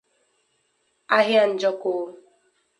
Ahia 1.17 1.43
Njoku 1.49 1.91